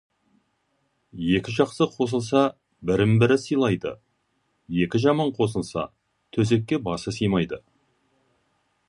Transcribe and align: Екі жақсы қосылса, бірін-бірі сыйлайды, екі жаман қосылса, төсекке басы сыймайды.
Екі 1.39 1.51
жақсы 1.57 1.87
қосылса, 1.97 2.41
бірін-бірі 2.91 3.37
сыйлайды, 3.43 3.93
екі 4.87 5.03
жаман 5.05 5.31
қосылса, 5.41 5.85
төсекке 6.39 6.81
басы 6.89 7.15
сыймайды. 7.19 7.65